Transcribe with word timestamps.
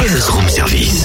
Buzz 0.00 0.28
Room 0.30 0.48
Service. 0.48 1.04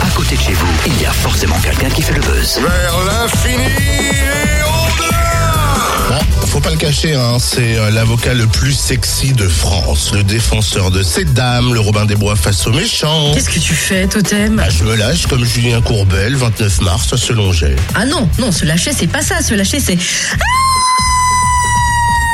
À 0.00 0.10
côté 0.14 0.36
de 0.36 0.40
chez 0.40 0.52
vous, 0.52 0.66
il 0.86 1.02
y 1.02 1.06
a 1.06 1.10
forcément 1.12 1.58
quelqu'un 1.58 1.88
qui 1.90 2.02
fait 2.02 2.14
le 2.14 2.20
buzz. 2.20 2.60
Vers 2.60 2.96
l'infini 3.04 3.64
et 3.64 4.62
au-delà 4.62 6.18
Bon, 6.40 6.46
faut 6.46 6.60
pas 6.60 6.70
le 6.70 6.76
cacher, 6.76 7.14
hein, 7.14 7.38
c'est 7.40 7.76
euh, 7.78 7.90
l'avocat 7.90 8.34
le 8.34 8.46
plus 8.46 8.72
sexy 8.72 9.32
de 9.32 9.48
France, 9.48 10.12
le 10.14 10.22
défenseur 10.22 10.90
de 10.90 11.02
ces 11.02 11.24
dames, 11.24 11.74
le 11.74 11.80
Robin 11.80 12.04
des 12.06 12.14
Bois 12.16 12.36
face 12.36 12.66
aux 12.66 12.72
méchants. 12.72 13.32
Qu'est-ce 13.34 13.50
que 13.50 13.58
tu 13.58 13.74
fais, 13.74 14.06
Totem 14.06 14.56
Bah, 14.56 14.68
je 14.70 14.84
me 14.84 14.94
lâche 14.94 15.26
comme 15.26 15.44
Julien 15.44 15.80
Courbet, 15.82 16.30
le 16.30 16.36
29 16.36 16.80
mars, 16.82 17.12
à 17.12 17.16
Selonget. 17.16 17.76
Ah 17.94 18.06
non, 18.06 18.28
non, 18.38 18.52
se 18.52 18.64
lâcher, 18.64 18.92
c'est 18.96 19.08
pas 19.08 19.22
ça. 19.22 19.42
Se 19.42 19.54
lâcher, 19.54 19.80
c'est. 19.80 19.98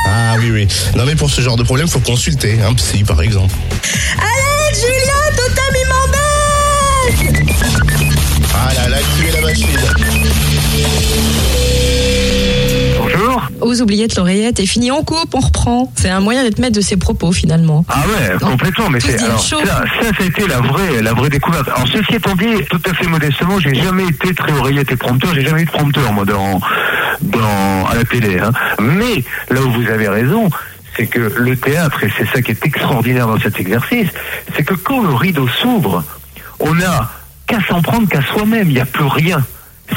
Ah 0.07 0.35
oui, 0.39 0.51
oui. 0.51 0.69
Non 0.97 1.05
mais 1.07 1.15
pour 1.17 1.31
ce 1.31 1.41
genre 1.41 1.57
de 1.57 1.63
problème, 1.63 1.89
faut 1.89 2.01
consulter 2.01 2.61
un 2.63 2.75
psy, 2.75 3.05
par 3.05 3.23
exemple. 3.23 3.55
Alex, 4.19 4.81
Julien, 4.81 5.24
Bonjour. 13.75 13.75
Aux 13.75 13.83
oubliettes, 13.83 14.17
l'oreillette 14.17 14.61
est 14.61 14.67
fini 14.67 14.91
en 14.91 15.03
coupe, 15.03 15.35
on 15.35 15.41
reprend. 15.41 15.93
C'est 15.97 16.11
un 16.11 16.21
moyen 16.21 16.45
d'être 16.45 16.59
maître 16.59 16.77
de 16.77 16.81
ses 16.81 16.97
propos 16.97 17.33
finalement. 17.33 17.85
Ah 17.89 18.05
ouais, 18.07 18.39
complètement. 18.39 18.89
Mais 18.89 19.01
c'est 19.01 19.21
alors 19.21 19.41
ça, 19.41 19.57
ça 19.65 20.23
a 20.23 20.25
été 20.25 20.47
la 20.47 20.61
vraie, 20.61 21.03
la 21.03 21.13
vraie 21.13 21.29
découverte. 21.29 21.69
Alors 21.69 21.89
ceci 21.89 22.15
étant 22.15 22.35
dit, 22.35 22.65
tout 22.71 22.81
à 22.89 22.95
fait 22.95 23.07
modestement, 23.07 23.59
j'ai 23.59 23.75
jamais 23.75 24.05
été 24.05 24.33
très 24.35 24.53
oreillette 24.53 24.93
et 24.93 24.97
prompteur. 24.97 25.35
J'ai 25.35 25.45
jamais 25.45 25.63
eu 25.63 25.65
de 25.65 25.71
prompteur 25.71 26.13
moi 26.13 26.25
dans, 26.25 26.61
dans 27.23 27.87
à 27.87 27.95
la 27.97 28.05
télé. 28.05 28.39
Hein. 28.39 28.53
Mais 28.81 29.25
là 29.51 29.61
où 29.61 29.71
vous 29.71 29.89
avez 29.91 30.09
raison. 30.09 30.51
C'est 30.97 31.09
que 31.09 31.19
le 31.19 31.57
théâtre, 31.57 32.05
et 32.05 32.13
c'est 32.17 32.29
ça 32.29 32.41
qui 32.41 32.53
est 32.53 32.67
extraordinaire 32.67 33.27
dans 33.27 33.41
cet 33.41 33.59
exercice, 33.59 34.07
c'est 34.55 34.63
que 34.63 34.75
quand 34.75 35.03
le 35.03 35.13
rideau 35.13 35.49
s'ouvre, 35.49 36.05
on 36.61 36.73
n'a 36.73 37.11
qu'à 37.49 37.59
s'en 37.69 37.83
prendre 37.83 38.09
qu'à 38.09 38.23
soi-même, 38.23 38.69
il 38.69 38.75
n'y 38.75 38.81
a 38.81 38.87
plus 38.87 39.07
rien. 39.07 39.45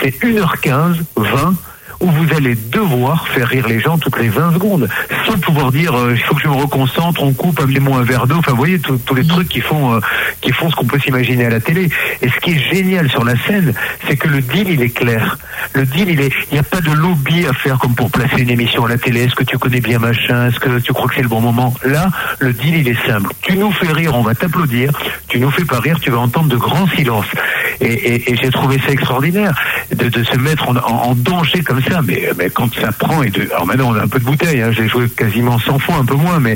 C'est 0.02 0.20
1h15, 0.24 0.96
20, 1.16 1.54
où 2.00 2.08
vous 2.08 2.34
allez 2.36 2.56
devoir 2.56 3.28
faire 3.30 3.48
rire 3.48 3.68
les 3.68 3.80
gens 3.80 3.98
toutes 3.98 4.20
les 4.20 4.30
20 4.30 4.54
secondes, 4.54 4.88
sans 5.26 5.38
pouvoir 5.40 5.72
dire 5.72 5.96
euh, 5.96 6.14
il 6.14 6.22
faut 6.22 6.36
que 6.36 6.42
je 6.42 6.48
me 6.48 6.56
reconcentre, 6.56 7.24
on 7.24 7.34
coupe, 7.34 7.60
amenez-moi 7.60 8.00
un 8.00 8.04
verre 8.04 8.28
d'eau, 8.28 8.36
enfin 8.38 8.52
vous 8.52 8.58
voyez 8.58 8.80
tous 8.80 8.98
tous 8.98 9.16
les 9.16 9.26
trucs 9.26 9.50
qui 9.50 9.62
font 9.62 9.96
euh, 9.96 10.00
qui 10.42 10.52
font 10.52 10.70
ce 10.70 10.76
qu'on 10.76 10.86
peut 10.86 11.00
s'imaginer 11.00 11.46
à 11.46 11.50
la 11.50 11.60
télé. 11.60 11.90
Et 12.22 12.30
ce 12.30 12.40
qui 12.40 12.52
est 12.52 12.74
génial 12.74 13.10
sur 13.10 13.24
la 13.24 13.36
scène, 13.46 13.74
c'est 14.08 14.18
que 14.18 14.28
le 14.28 14.42
deal 14.42 14.70
il 14.70 14.82
est 14.82 14.90
clair. 14.90 15.38
Le 15.74 15.86
deal 15.86 16.10
il 16.10 16.22
est, 16.22 16.32
il 16.52 16.54
n'y 16.54 16.60
a 16.60 16.64
pas 16.64 16.82
de 16.82 16.92
lobby 16.92 17.46
à 17.46 17.54
faire 17.54 17.78
comme 17.80 17.96
pour 17.96 18.12
placer 18.12 18.42
une 18.42 18.50
émission 18.50 18.86
à 18.86 18.90
la 18.90 18.98
télé. 18.98 19.24
Est-ce 19.24 19.36
que 19.36 19.44
tu 19.44 19.58
connais 19.58 19.82
bien 19.82 20.00
machin? 20.00 20.48
Est-ce 20.48 20.60
que 20.60 20.80
tu 20.80 20.94
crois 20.94 21.08
que 21.08 21.16
c'est 21.16 21.22
le 21.22 21.28
bon 21.28 21.42
moment? 21.42 21.74
Là, 21.84 22.10
le 22.40 22.54
deal 22.54 22.78
il 22.78 22.88
est 22.88 23.08
simple. 23.08 23.32
Tu 23.42 23.58
nous 23.58 23.72
fais 23.72 23.92
rire, 23.92 24.16
on 24.16 24.22
va 24.22 24.36
t'applaudir. 24.36 24.92
Tu 25.28 25.40
nous 25.40 25.52
fais 25.52 25.66
pas 25.66 25.80
rire, 25.80 26.00
tu 26.00 26.12
vas 26.12 26.20
entendre 26.20 26.50
de 26.50 26.58
grands 26.58 26.88
silences. 26.88 27.26
Et, 27.82 27.86
et- 27.94 28.32
et 28.32 28.36
j'ai 28.42 28.50
trouvé 28.50 28.78
ça 28.86 28.92
extraordinaire 28.92 29.54
de, 29.96 30.10
de 30.10 30.24
se 30.24 30.38
mettre 30.38 30.70
en, 30.70 30.76
en- 30.78 31.10
en 31.12 31.16
danger 31.16 31.62
comme 31.64 31.82
ça. 31.84 32.02
Mais, 32.04 32.30
mais 32.38 32.50
quand 32.50 32.74
ça 32.76 32.92
prend 32.92 33.24
et 33.24 33.30
de, 33.30 33.42
alors 33.52 33.66
maintenant 33.68 33.92
on 33.92 33.96
a 33.96 34.04
un 34.04 34.08
peu 34.08 34.20
de 34.20 34.26
bouteille. 34.26 34.62
Hein, 34.62 34.72
j'ai 34.72 34.88
joué 34.88 35.08
quasiment 35.10 35.60
100 35.60 35.80
fois, 35.80 35.96
un 35.96 36.06
peu 36.06 36.16
moins, 36.16 36.40
mais 36.40 36.56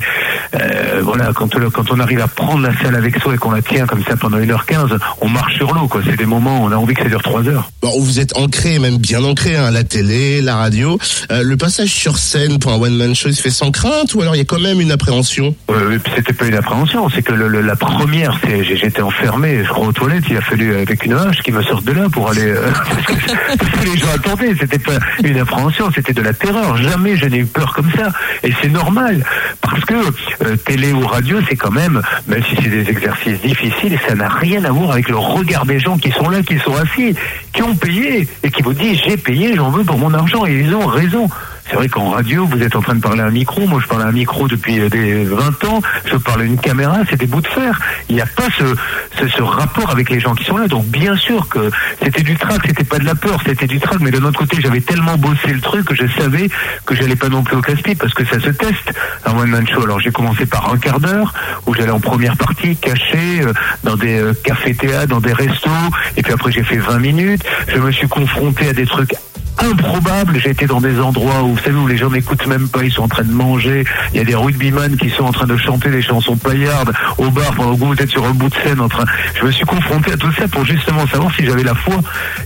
euh, 0.55 1.01
voilà, 1.03 1.31
quand, 1.33 1.49
on 1.91 1.99
arrive 1.99 2.21
à 2.21 2.27
prendre 2.27 2.61
la 2.61 2.75
salle 2.81 2.95
avec 2.95 3.17
soi 3.19 3.35
et 3.35 3.37
qu'on 3.37 3.51
la 3.51 3.61
tient 3.61 3.85
comme 3.85 4.03
ça 4.03 4.15
pendant 4.17 4.37
1h15, 4.37 4.97
on 5.21 5.29
marche 5.29 5.55
sur 5.57 5.73
l'eau. 5.73 5.87
quoi. 5.87 6.01
C'est 6.05 6.17
des 6.17 6.25
moments, 6.25 6.63
où 6.63 6.67
on 6.67 6.71
a 6.71 6.75
envie 6.75 6.93
que 6.93 7.03
ça 7.03 7.09
dure 7.09 7.21
3 7.21 7.47
heures. 7.47 7.69
Bon, 7.81 7.91
vous 7.99 8.19
êtes 8.19 8.35
ancré, 8.37 8.79
même 8.79 8.97
bien 8.97 9.23
ancré, 9.23 9.55
hein, 9.55 9.71
la 9.71 9.83
télé, 9.83 10.41
la 10.41 10.55
radio. 10.55 10.97
Euh, 11.31 11.43
le 11.43 11.57
passage 11.57 11.89
sur 11.89 12.17
scène 12.17 12.59
pour 12.59 12.71
un 12.73 12.77
one-man 12.79 13.15
show, 13.15 13.29
il 13.29 13.35
se 13.35 13.41
fait 13.41 13.49
sans 13.49 13.71
crainte 13.71 14.13
ou 14.15 14.21
alors 14.21 14.35
il 14.35 14.39
y 14.39 14.41
a 14.41 14.45
quand 14.45 14.59
même 14.59 14.81
une 14.81 14.91
appréhension? 14.91 15.55
Euh, 15.69 15.97
c'était 16.15 16.33
pas 16.33 16.45
une 16.45 16.55
appréhension, 16.55 17.09
c'est 17.09 17.21
que 17.21 17.33
le- 17.33 17.47
le- 17.47 17.61
la 17.61 17.75
première, 17.75 18.39
j'étais 18.63 19.01
enfermé, 19.01 19.63
je 19.63 19.69
crois 19.69 19.87
aux 19.87 19.91
toilettes, 19.93 20.23
il 20.29 20.37
a 20.37 20.41
fallu 20.41 20.75
avec 20.75 21.05
une 21.05 21.10
qui 21.43 21.51
me 21.51 21.61
sorte 21.63 21.83
de 21.85 21.93
là 21.93 22.07
pour 22.09 22.29
aller 22.29 22.47
euh, 22.47 22.71
parce, 22.89 23.05
que, 23.05 23.57
parce 23.57 23.71
que 23.71 23.89
les 23.89 23.97
gens 23.97 24.07
attendaient, 24.13 24.55
c'était 24.59 24.79
pas 24.79 24.93
une 25.23 25.37
appréhension, 25.39 25.89
c'était 25.93 26.13
de 26.13 26.21
la 26.21 26.33
terreur. 26.33 26.77
Jamais 26.77 27.15
je 27.15 27.25
n'ai 27.25 27.39
eu 27.39 27.45
peur 27.45 27.73
comme 27.73 27.91
ça, 27.91 28.11
et 28.43 28.53
c'est 28.61 28.69
normal 28.69 29.23
parce 29.61 29.83
que 29.85 29.93
euh, 29.93 30.55
télé 30.57 30.93
ou 30.93 31.05
radio, 31.05 31.39
c'est 31.49 31.55
quand 31.55 31.71
même, 31.71 32.01
même 32.27 32.43
si 32.43 32.55
c'est 32.61 32.69
des 32.69 32.89
exercices 32.89 33.41
difficiles, 33.41 33.99
ça 34.07 34.15
n'a 34.15 34.29
rien 34.29 34.63
à 34.63 34.71
voir 34.71 34.91
avec 34.91 35.09
le 35.09 35.17
regard 35.17 35.65
des 35.65 35.79
gens 35.79 35.97
qui 35.97 36.11
sont 36.11 36.29
là, 36.29 36.41
qui 36.41 36.57
sont 36.59 36.75
assis, 36.75 37.15
qui 37.53 37.61
ont 37.63 37.75
payé 37.75 38.27
et 38.43 38.51
qui 38.51 38.61
vous 38.61 38.73
disent 38.73 38.99
j'ai 39.05 39.17
payé, 39.17 39.55
j'en 39.55 39.69
veux 39.69 39.83
pour 39.83 39.97
mon 39.97 40.13
argent, 40.13 40.45
et 40.45 40.59
ils 40.59 40.73
ont 40.75 40.85
raison. 40.85 41.29
C'est 41.69 41.75
vrai 41.75 41.87
qu'en 41.89 42.09
radio, 42.09 42.45
vous 42.45 42.61
êtes 42.61 42.75
en 42.75 42.81
train 42.81 42.95
de 42.95 43.01
parler 43.01 43.21
à 43.21 43.25
un 43.25 43.31
micro. 43.31 43.65
Moi, 43.67 43.79
je 43.81 43.87
parle 43.87 44.01
à 44.01 44.07
un 44.07 44.11
micro 44.11 44.47
depuis 44.47 44.79
euh, 44.79 44.89
des 44.89 45.23
20 45.23 45.63
ans. 45.65 45.81
Je 46.05 46.17
parle 46.17 46.41
à 46.41 46.43
une 46.43 46.57
caméra. 46.57 46.99
C'est 47.09 47.17
des 47.17 47.27
bouts 47.27 47.41
de 47.41 47.47
fer. 47.47 47.79
Il 48.09 48.15
n'y 48.15 48.21
a 48.21 48.25
pas 48.25 48.47
ce, 48.57 49.27
ce, 49.27 49.41
rapport 49.41 49.89
avec 49.89 50.09
les 50.09 50.19
gens 50.19 50.35
qui 50.35 50.43
sont 50.43 50.57
là. 50.57 50.67
Donc, 50.67 50.85
bien 50.85 51.15
sûr 51.15 51.47
que 51.47 51.71
c'était 52.03 52.23
du 52.23 52.35
trac. 52.35 52.61
C'était 52.65 52.83
pas 52.83 52.99
de 52.99 53.05
la 53.05 53.15
peur. 53.15 53.41
C'était 53.45 53.67
du 53.67 53.79
trac. 53.79 53.99
Mais 54.01 54.11
de 54.11 54.19
notre 54.19 54.39
côté, 54.39 54.57
j'avais 54.59 54.81
tellement 54.81 55.17
bossé 55.17 55.47
le 55.47 55.61
truc 55.61 55.85
que 55.85 55.95
je 55.95 56.05
savais 56.19 56.49
que 56.85 56.95
j'allais 56.95 57.15
pas 57.15 57.29
non 57.29 57.43
plus 57.43 57.55
au 57.55 57.61
casse-pied 57.61 57.95
parce 57.95 58.13
que 58.13 58.25
ça 58.25 58.39
se 58.39 58.49
teste 58.49 58.91
un 59.25 59.37
one-man 59.37 59.67
show. 59.67 59.83
Alors, 59.83 59.99
j'ai 59.99 60.11
commencé 60.11 60.45
par 60.45 60.73
un 60.73 60.77
quart 60.77 60.99
d'heure 60.99 61.33
où 61.67 61.73
j'allais 61.73 61.91
en 61.91 61.99
première 61.99 62.37
partie 62.37 62.75
caché 62.75 63.41
euh, 63.41 63.53
dans 63.83 63.95
des 63.95 64.19
euh, 64.19 64.33
cafés-théâtres, 64.43 65.07
dans 65.07 65.21
des 65.21 65.33
restos. 65.33 65.69
Et 66.17 66.21
puis 66.21 66.33
après, 66.33 66.51
j'ai 66.51 66.63
fait 66.63 66.77
20 66.77 66.99
minutes. 66.99 67.43
Je 67.67 67.77
me 67.79 67.91
suis 67.91 68.07
confronté 68.07 68.69
à 68.69 68.73
des 68.73 68.85
trucs 68.85 69.13
improbable. 69.61 70.39
J'ai 70.39 70.51
été 70.51 70.65
dans 70.65 70.81
des 70.81 70.99
endroits 70.99 71.43
où, 71.43 71.53
vous 71.53 71.59
savez, 71.59 71.75
où 71.75 71.87
les 71.87 71.97
gens 71.97 72.09
n'écoutent 72.09 72.47
même 72.47 72.67
pas, 72.69 72.83
ils 72.83 72.91
sont 72.91 73.03
en 73.03 73.07
train 73.07 73.23
de 73.23 73.31
manger. 73.31 73.85
Il 74.13 74.17
y 74.17 74.19
a 74.19 74.23
des 74.23 74.35
rugbyman 74.35 74.97
qui 74.97 75.09
sont 75.09 75.23
en 75.23 75.31
train 75.31 75.47
de 75.47 75.57
chanter 75.57 75.89
des 75.89 76.01
chansons 76.01 76.35
paillardes 76.37 76.93
au 77.17 77.29
bar 77.29 77.53
pendant 77.55 77.75
que 77.75 77.79
vous 77.79 77.93
êtes 77.93 78.09
sur 78.09 78.25
un 78.25 78.31
bout 78.31 78.49
de 78.49 78.55
scène 78.55 78.79
en 78.79 78.89
train. 78.89 79.05
Je 79.39 79.45
me 79.45 79.51
suis 79.51 79.65
confronté 79.65 80.13
à 80.13 80.17
tout 80.17 80.31
ça 80.33 80.47
pour 80.47 80.65
justement 80.65 81.05
savoir 81.07 81.33
si 81.35 81.45
j'avais 81.45 81.63
la 81.63 81.75
foi. 81.75 81.95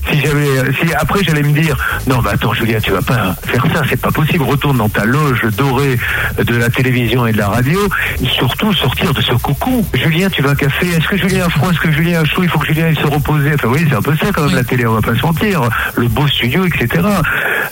Si 0.09 0.20
j'avais, 0.20 0.74
si 0.81 0.94
après 0.94 1.24
j'allais 1.24 1.44
me 1.44 1.52
dire, 1.52 1.75
non, 2.08 2.20
bah 2.20 2.31
attends, 2.34 2.54
Julien, 2.54 2.80
tu 2.80 2.92
vas 2.92 3.02
pas 3.02 3.36
faire 3.46 3.66
ça, 3.74 3.81
c'est 3.90 4.00
pas 4.00 4.12
possible. 4.12 4.44
Retourne 4.44 4.78
dans 4.78 4.90
ta 4.90 5.06
loge 5.06 5.46
dorée 5.58 5.98
de 6.38 6.56
la 6.56 6.70
télévision 6.70 7.25
et 7.25 7.31
de 7.31 7.38
la 7.38 7.48
radio. 7.48 7.80
Et 8.22 8.28
surtout 8.28 8.74
sortir 8.74 9.14
de 9.14 9.22
ce 9.22 9.34
cocon. 9.34 9.84
Julien, 9.94 10.30
tu 10.30 10.42
veux 10.42 10.50
un 10.50 10.56
café? 10.56 10.88
Est-ce 10.88 11.08
que 11.08 11.18
Julien 11.18 11.46
a 11.46 11.50
froid? 11.50 11.72
Est-ce 11.72 11.80
que 11.80 11.92
Julien 11.92 12.22
a 12.22 12.25
chaud? 12.25 12.44
Il 12.44 12.50
faut 12.50 12.59
que 12.59 12.68
Julien 12.68 12.86
aille 12.86 12.96
se 12.96 13.08
reposer. 13.08 13.54
Enfin, 13.56 13.68
oui, 13.70 13.86
c'est 13.90 13.96
un 13.96 14.02
peu 14.02 14.16
ça 14.18 14.28
quand 14.34 14.46
même 14.46 14.56
la 14.56 14.64
télé, 14.64 14.86
on 14.86 14.94
va 14.94 15.02
pas 15.02 15.16
se 15.16 15.22
mentir. 15.22 15.62
Le 15.96 16.08
beau 16.08 16.28
studio, 16.28 16.66
etc. 16.66 17.05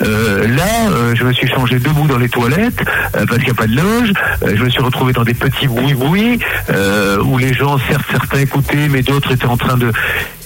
Euh, 0.01 0.47
là, 0.47 0.89
euh, 0.89 1.15
je 1.15 1.23
me 1.23 1.33
suis 1.33 1.47
changé 1.47 1.79
debout 1.79 2.07
dans 2.07 2.17
les 2.17 2.29
toilettes 2.29 2.81
euh, 3.15 3.25
parce 3.25 3.37
qu'il 3.37 3.45
n'y 3.45 3.51
a 3.51 3.53
pas 3.53 3.67
de 3.67 3.75
loge. 3.75 4.13
Je 4.45 4.63
me 4.63 4.69
suis 4.69 4.81
retrouvé 4.81 5.13
dans 5.13 5.23
des 5.23 5.33
petits 5.33 5.67
boui-boui 5.67 6.39
où 7.25 7.37
les 7.37 7.53
gens, 7.53 7.77
certes, 7.89 8.05
certains 8.11 8.39
écoutaient, 8.39 8.87
mais 8.89 9.01
d'autres 9.01 9.31
étaient 9.31 9.45
en 9.45 9.57
train 9.57 9.77
de. 9.77 9.91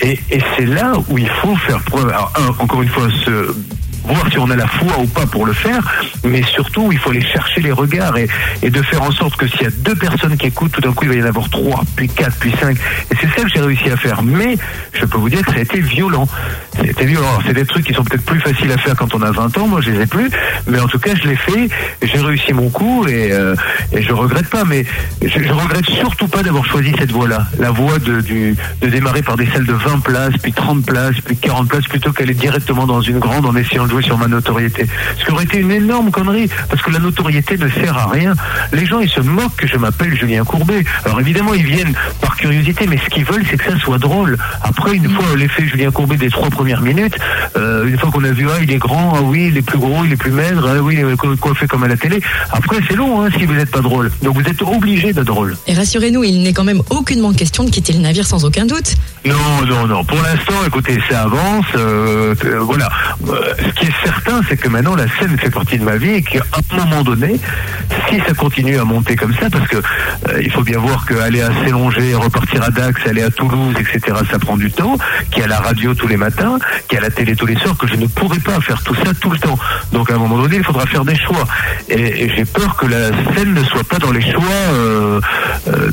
Et, 0.01 0.19
c'est 0.57 0.65
là 0.65 0.93
où 1.09 1.17
il 1.17 1.29
faut 1.29 1.55
faire 1.55 1.79
preuve. 1.81 2.13
Encore 2.59 2.81
une 2.81 2.89
fois, 2.89 3.07
se 3.25 3.55
voir 4.03 4.29
si 4.31 4.39
on 4.39 4.49
a 4.49 4.55
la 4.55 4.67
foi 4.67 4.99
ou 4.99 5.07
pas 5.07 5.25
pour 5.25 5.45
le 5.45 5.53
faire, 5.53 5.81
mais 6.23 6.43
surtout 6.43 6.91
il 6.91 6.97
faut 6.97 7.11
aller 7.11 7.25
chercher 7.25 7.61
les 7.61 7.71
regards 7.71 8.17
et, 8.17 8.27
de 8.69 8.81
faire 8.81 9.01
en 9.01 9.11
sorte 9.11 9.35
que 9.37 9.47
s'il 9.47 9.63
y 9.63 9.65
a 9.65 9.71
deux 9.71 9.95
personnes 9.95 10.37
qui 10.37 10.47
écoutent, 10.47 10.71
tout 10.71 10.81
d'un 10.81 10.93
coup 10.93 11.05
il 11.05 11.09
va 11.09 11.15
y 11.15 11.23
en 11.23 11.25
avoir 11.25 11.49
trois, 11.49 11.83
puis 11.95 12.07
quatre, 12.07 12.35
puis 12.39 12.53
cinq. 12.59 12.77
Et 13.11 13.15
c'est 13.19 13.27
ça 13.27 13.43
que 13.43 13.49
j'ai 13.49 13.61
réussi 13.61 13.89
à 13.89 13.97
faire. 13.97 14.21
Mais 14.21 14.57
je 14.93 15.05
peux 15.05 15.17
vous 15.17 15.29
dire 15.29 15.41
que 15.41 15.51
ça 15.51 15.57
a 15.57 15.61
été 15.61 15.79
violent. 15.79 16.27
Été 16.83 17.05
violent. 17.05 17.39
C'est 17.45 17.53
des 17.53 17.65
trucs 17.65 17.85
qui 17.85 17.93
sont 17.93 18.03
peut-être 18.03 18.25
plus 18.25 18.39
faciles 18.39 18.71
à 18.71 18.77
faire 18.77 18.95
quand 18.95 19.13
on 19.15 19.21
a 19.21 19.31
20 19.31 19.57
ans, 19.57 19.67
moi 19.67 19.81
je 19.81 19.91
les 19.91 20.01
ai 20.01 20.05
plus, 20.05 20.29
mais 20.67 20.79
en 20.79 20.87
tout 20.87 20.99
cas 20.99 21.11
je 21.15 21.27
l'ai 21.27 21.35
fait, 21.35 21.69
j'ai 22.01 22.19
réussi 22.19 22.53
mon 22.53 22.69
coup 22.69 23.05
et, 23.07 23.31
euh, 23.31 23.55
et 23.91 24.01
je 24.01 24.13
regrette 24.13 24.47
pas, 24.49 24.63
mais 24.63 24.85
je, 25.21 25.27
je 25.27 25.53
regrette 25.53 25.85
surtout 25.85 26.27
pas 26.27 26.43
d'avoir 26.43 26.65
choisi 26.65 26.93
cette 26.97 27.11
voie-là, 27.11 27.47
la 27.59 27.71
voie 27.71 27.99
de, 27.99 28.21
de 28.21 28.87
démarrer 28.87 29.21
par 29.21 29.37
des 29.37 29.47
salles 29.47 29.65
de 29.65 29.73
20 29.73 29.99
places, 30.01 30.37
puis 30.41 30.53
30 30.53 30.85
places, 30.85 31.15
puis 31.23 31.37
40 31.37 31.67
places, 31.67 31.87
plutôt 31.87 32.11
qu'aller 32.11 32.33
directement 32.33 32.85
dans 32.85 33.01
une 33.01 33.19
grande 33.19 33.45
en 33.45 33.55
essayant 33.55 33.86
de 33.87 33.91
jouer 33.91 34.03
sur 34.03 34.17
ma 34.17 34.27
notoriété. 34.27 34.85
Ce 35.19 35.25
qui 35.25 35.31
aurait 35.31 35.45
été 35.45 35.57
une 35.57 35.71
énorme 35.71 36.11
connerie, 36.11 36.49
parce 36.69 36.81
que 36.81 36.91
la 36.91 36.99
notoriété 36.99 37.57
ne 37.57 37.67
sert 37.69 37.97
à 37.97 38.07
rien. 38.07 38.33
Les 38.73 38.85
gens, 38.85 38.99
ils 38.99 39.09
se 39.09 39.21
moquent 39.21 39.55
que 39.55 39.67
je 39.67 39.77
m'appelle 39.77 40.15
Julien 40.15 40.43
Courbet. 40.43 40.83
Alors 41.05 41.19
évidemment, 41.19 41.53
ils 41.53 41.65
viennent 41.65 41.93
par 42.21 42.35
curiosité, 42.37 42.85
mais 42.87 42.97
ce 43.03 43.09
qu'ils 43.09 43.25
veulent, 43.25 43.43
c'est 43.49 43.57
que 43.57 43.71
ça 43.71 43.77
soit 43.79 43.97
drôle. 43.97 44.37
Après, 44.61 44.95
une 44.95 45.09
fois 45.09 45.25
l'effet 45.35 45.65
Julien 45.67 45.91
Courbet 45.91 46.17
des 46.17 46.29
trois 46.29 46.49
premières 46.49 46.81
minutes, 46.81 47.17
euh, 47.55 47.87
une 47.87 47.97
fois 47.97 48.11
qu'on 48.11 48.23
a 48.23 48.31
vu, 48.31 48.47
ah, 48.49 48.59
il 48.61 48.71
est 48.71 48.77
grand, 48.77 49.13
ah 49.15 49.21
oui, 49.23 49.47
il 49.49 49.57
est 49.57 49.61
plus 49.61 49.79
gros, 49.79 50.03
il 50.05 50.11
est 50.13 50.17
plus 50.17 50.31
maigre, 50.31 50.67
ah 50.69 50.81
oui, 50.81 50.97
il 50.99 51.09
est 51.11 51.15
co- 51.17 51.35
coiffé 51.37 51.67
comme 51.67 51.83
à 51.83 51.87
la 51.87 51.97
télé. 51.97 52.19
Après, 52.51 52.77
c'est 52.87 52.95
long, 52.95 53.21
hein, 53.23 53.29
si 53.37 53.45
vous 53.45 53.53
n'êtes 53.53 53.71
pas 53.71 53.81
drôle. 53.81 54.11
Donc 54.21 54.35
vous 54.35 54.41
êtes 54.41 54.61
obligé 54.61 55.13
d'être 55.13 55.25
drôle. 55.25 55.55
Et 55.67 55.73
rassurez-nous, 55.73 56.23
il 56.23 56.43
n'est 56.43 56.53
quand 56.53 56.63
même 56.63 56.81
aucunement 56.89 57.33
question 57.33 57.63
de 57.63 57.69
quitter 57.69 57.93
le 57.93 57.99
navire 57.99 58.25
sans 58.25 58.45
aucun 58.45 58.65
doute. 58.65 58.95
Non, 59.25 59.35
non, 59.67 59.87
non. 59.87 60.03
Pour 60.03 60.17
l'instant, 60.21 60.53
écoutez, 60.65 60.99
ça 61.09 61.23
avance. 61.23 61.65
euh, 61.75 62.35
euh, 62.45 62.59
voilà. 62.59 62.89
Euh, 63.29 63.53
qui 63.77 63.87
est 63.87 64.03
certain, 64.03 64.41
c'est 64.47 64.57
que 64.57 64.67
maintenant 64.69 64.95
la 64.95 65.07
scène 65.19 65.37
fait 65.37 65.49
partie 65.49 65.77
de 65.77 65.83
ma 65.83 65.97
vie 65.97 66.15
et 66.15 66.21
qu'à 66.21 66.41
un 66.71 66.75
moment 66.77 67.03
donné, 67.03 67.39
si 68.09 68.19
ça 68.19 68.33
continue 68.33 68.77
à 68.79 68.83
monter 68.83 69.15
comme 69.15 69.33
ça, 69.33 69.49
parce 69.49 69.67
que 69.67 69.77
euh, 69.77 70.41
il 70.41 70.51
faut 70.51 70.63
bien 70.63 70.79
voir 70.79 71.05
qu'aller 71.05 71.41
à 71.41 71.51
Célongé, 71.63 72.15
repartir 72.15 72.63
à 72.63 72.69
Dax, 72.69 73.05
aller 73.05 73.23
à 73.23 73.29
Toulouse, 73.29 73.75
etc., 73.79 74.17
ça 74.31 74.39
prend 74.39 74.57
du 74.57 74.71
temps, 74.71 74.97
qu'il 75.31 75.41
y 75.41 75.45
a 75.45 75.47
la 75.47 75.59
radio 75.59 75.93
tous 75.93 76.07
les 76.07 76.17
matins, 76.17 76.57
qu'il 76.87 76.95
y 76.95 76.99
a 76.99 77.01
la 77.01 77.11
télé 77.11 77.35
tous 77.35 77.45
les 77.45 77.55
soirs, 77.57 77.77
que 77.77 77.87
je 77.87 77.95
ne 77.95 78.07
pourrai 78.07 78.39
pas 78.39 78.59
faire 78.61 78.81
tout 78.83 78.95
ça 78.95 79.13
tout 79.19 79.29
le 79.29 79.37
temps. 79.37 79.57
Donc 79.91 80.09
à 80.09 80.15
un 80.15 80.17
moment 80.17 80.37
donné, 80.37 80.57
il 80.57 80.63
faudra 80.63 80.85
faire 80.85 81.05
des 81.05 81.15
choix. 81.15 81.45
Et, 81.89 82.29
j'ai 82.35 82.45
peur 82.45 82.75
que 82.75 82.85
la 82.85 83.09
scène 83.33 83.53
ne 83.53 83.63
soit 83.63 83.83
pas 83.83 83.99
dans 83.99 84.11
les 84.11 84.21
choix 84.21 84.43
euh, 84.43 85.06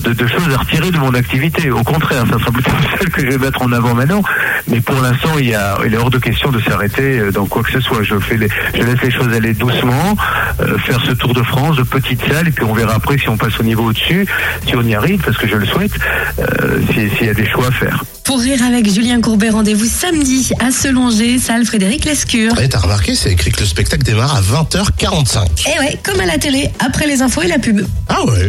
de, 0.05 0.13
de 0.13 0.27
choses 0.27 0.53
à 0.55 0.59
retirer 0.59 0.91
de 0.91 0.99
mon 0.99 1.15
activité. 1.15 1.71
Au 1.71 1.83
contraire, 1.83 2.25
ça 2.31 2.39
sera 2.39 2.51
plutôt 2.53 2.71
celle 2.99 3.11
que 3.11 3.21
je 3.23 3.27
vais 3.27 3.39
mettre 3.39 3.63
en 3.63 3.73
avant 3.73 3.95
maintenant. 3.95 4.23
Mais 4.69 4.81
pour 4.81 5.01
l'instant, 5.01 5.31
il, 5.39 5.47
y 5.49 5.55
a, 5.55 5.79
il 5.87 5.93
est 5.95 5.97
hors 5.97 6.11
de 6.11 6.19
question 6.19 6.51
de 6.51 6.61
s'arrêter 6.61 7.19
euh, 7.19 7.31
dans 7.33 7.47
quoi 7.47 7.63
que 7.63 7.71
ce 7.73 7.81
soit. 7.81 8.03
Je, 8.03 8.19
fais 8.19 8.37
les, 8.37 8.49
je 8.75 8.83
laisse 8.83 9.01
les 9.03 9.11
choses 9.11 9.33
aller 9.35 9.55
doucement, 9.55 10.17
euh, 10.61 10.79
faire 10.79 11.01
ce 11.05 11.13
tour 11.13 11.35
de 11.35 11.43
France 11.43 11.77
de 11.77 11.83
petites 11.83 12.21
salles, 12.29 12.49
et 12.49 12.51
puis 12.53 12.65
on 12.65 12.75
verra 12.75 12.95
après 12.95 13.19
si 13.19 13.29
on 13.29 13.37
passe 13.37 13.59
au 13.61 13.63
niveau 13.63 13.85
au-dessus, 13.85 14.27
si 14.67 14.77
on 14.77 14.83
y 14.83 14.95
arrive, 14.95 15.21
parce 15.23 15.37
que 15.37 15.47
je 15.49 15.57
le 15.57 15.67
souhaite, 15.67 15.93
euh, 16.39 16.81
si- 16.93 17.09
s'il 17.17 17.27
y 17.27 17.31
a 17.31 17.35
des 17.35 17.47
choix 17.49 17.67
à 17.69 17.71
faire. 17.73 18.05
Pour 18.25 18.41
rire 18.41 18.61
avec 18.67 18.91
Julien 18.91 19.21
Courbet, 19.21 19.51
rendez-vous 19.51 19.85
samedi 19.85 20.51
à 20.59 20.71
Selonger, 20.71 21.39
salle 21.39 21.65
Frédéric 21.67 22.05
Lescure. 22.07 22.59
Et 22.59 22.69
t'as 22.71 22.79
remarqué, 22.79 23.15
c'est 23.15 23.31
écrit 23.33 23.53
que 23.53 23.61
le 23.61 23.67
spectacle 23.67 24.03
démarre 24.03 24.35
à 24.37 24.41
20h45. 24.41 25.69
Et 25.75 25.79
ouais, 25.79 25.99
comme 26.03 26.19
à 26.21 26.27
la 26.27 26.39
télé, 26.39 26.71
après 26.79 27.07
les 27.07 27.21
infos 27.21 27.43
et 27.43 27.49
la 27.49 27.59
pub. 27.59 27.83
Ah 28.09 28.25
ouais 28.25 28.47